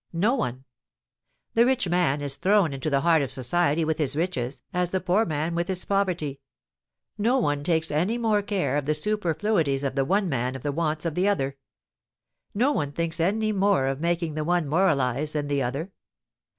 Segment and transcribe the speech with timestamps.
[0.13, 0.65] No one.
[1.53, 4.99] The rich man is thrown into the heart of society with his riches, as the
[4.99, 6.41] poor man with his poverty.
[7.19, 10.71] No one takes any more care of the superfluities of the one than of the
[10.71, 11.55] wants of the other.
[12.55, 15.91] No one thinks any more of making the one moralise than the other.